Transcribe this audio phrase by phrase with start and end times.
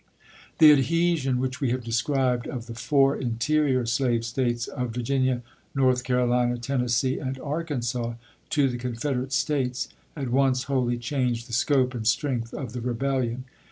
[0.57, 5.43] The adhesion which we have described of the four interior slave States of Vu ginia,
[5.75, 8.15] North Caro lina, Tennessee, and Arkansas
[8.49, 13.43] to the Confederate States at once wholly changed the scope and strength of the rebellion.